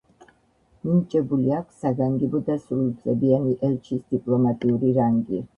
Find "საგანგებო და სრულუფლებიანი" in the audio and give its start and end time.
1.85-3.55